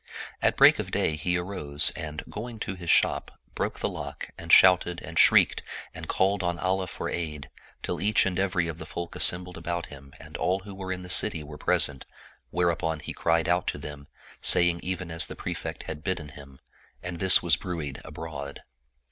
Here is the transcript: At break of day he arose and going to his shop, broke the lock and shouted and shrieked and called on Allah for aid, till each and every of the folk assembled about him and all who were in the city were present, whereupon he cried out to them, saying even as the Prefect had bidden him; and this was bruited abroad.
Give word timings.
At 0.41 0.57
break 0.57 0.79
of 0.79 0.89
day 0.89 1.15
he 1.15 1.37
arose 1.37 1.91
and 1.95 2.23
going 2.27 2.57
to 2.61 2.73
his 2.73 2.89
shop, 2.89 3.39
broke 3.53 3.81
the 3.81 3.87
lock 3.87 4.29
and 4.35 4.51
shouted 4.51 4.99
and 5.03 5.19
shrieked 5.19 5.61
and 5.93 6.07
called 6.07 6.41
on 6.41 6.57
Allah 6.57 6.87
for 6.87 7.07
aid, 7.07 7.51
till 7.83 8.01
each 8.01 8.25
and 8.25 8.39
every 8.39 8.67
of 8.67 8.79
the 8.79 8.87
folk 8.87 9.15
assembled 9.15 9.57
about 9.57 9.85
him 9.93 10.11
and 10.19 10.37
all 10.37 10.61
who 10.61 10.73
were 10.73 10.91
in 10.91 11.03
the 11.03 11.09
city 11.11 11.43
were 11.43 11.59
present, 11.59 12.03
whereupon 12.49 13.01
he 13.01 13.13
cried 13.13 13.47
out 13.47 13.67
to 13.67 13.77
them, 13.77 14.07
saying 14.41 14.79
even 14.81 15.11
as 15.11 15.27
the 15.27 15.35
Prefect 15.35 15.83
had 15.83 16.03
bidden 16.03 16.29
him; 16.29 16.59
and 17.03 17.19
this 17.19 17.43
was 17.43 17.55
bruited 17.55 18.01
abroad. 18.03 18.63